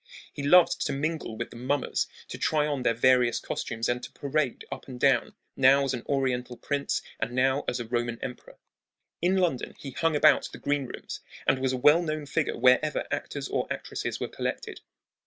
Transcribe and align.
He 0.33 0.41
loved 0.41 0.83
to 0.87 0.93
mingle 0.93 1.37
with 1.37 1.51
the 1.51 1.55
mummers, 1.57 2.07
to 2.29 2.39
try 2.39 2.65
on 2.65 2.81
their 2.81 2.95
various 2.95 3.37
costumes, 3.39 3.87
and 3.87 4.01
to 4.01 4.11
parade 4.11 4.65
up 4.71 4.87
and 4.87 4.99
down, 4.99 5.35
now 5.55 5.83
as 5.83 5.93
an 5.93 6.01
oriental 6.07 6.57
prince 6.57 7.03
and 7.19 7.33
now 7.33 7.63
as 7.67 7.79
a 7.79 7.85
Roman 7.85 8.17
emperor. 8.23 8.57
In 9.21 9.37
London 9.37 9.75
he 9.77 9.91
hung 9.91 10.15
about 10.15 10.49
the 10.51 10.57
green 10.57 10.85
rooms, 10.87 11.19
and 11.45 11.59
was 11.59 11.71
a 11.73 11.77
well 11.77 12.01
known 12.01 12.25
figure 12.25 12.57
wherever 12.57 13.05
actors 13.11 13.47
or 13.47 13.71
actresses 13.71 14.19
were 14.19 14.27
collected. 14.27 14.81